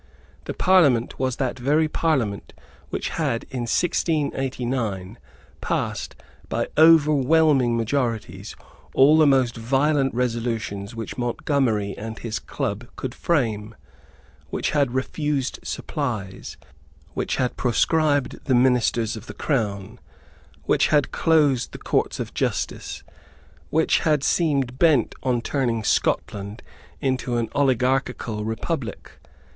The 0.45 0.55
Parliament 0.55 1.19
was 1.19 1.35
that 1.35 1.59
very 1.59 1.87
Parliament 1.87 2.53
which 2.89 3.09
had 3.09 3.43
in 3.51 3.67
1689 3.69 5.19
passed, 5.61 6.15
by 6.49 6.65
overwhelming 6.75 7.77
majorities, 7.77 8.55
all 8.95 9.15
the 9.19 9.27
most 9.27 9.55
violent 9.55 10.11
resolutions 10.15 10.95
which 10.95 11.19
Montgomery 11.19 11.95
and 11.95 12.17
his 12.17 12.39
club 12.39 12.87
could 12.95 13.13
frame, 13.13 13.75
which 14.49 14.71
had 14.71 14.95
refused 14.95 15.59
supplies, 15.63 16.57
which 17.13 17.35
had 17.35 17.55
proscribed 17.55 18.43
the 18.45 18.55
ministers 18.55 19.15
of 19.15 19.27
the 19.27 19.35
Crown, 19.35 19.99
which 20.63 20.87
had 20.87 21.11
closed 21.11 21.73
the 21.73 21.77
Courts 21.77 22.19
of 22.19 22.33
justice, 22.33 23.03
which 23.69 23.99
had 23.99 24.23
seemed 24.23 24.79
bent 24.79 25.13
on 25.21 25.41
turning 25.41 25.83
Scotland 25.83 26.63
into 27.01 27.37
an 27.37 27.49
oligarchical 27.53 28.43
republic. 28.43 29.11